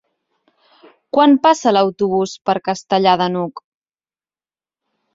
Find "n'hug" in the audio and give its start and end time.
3.37-3.67